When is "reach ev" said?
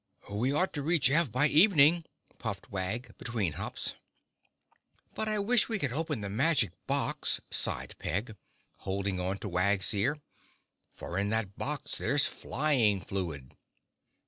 0.81-1.31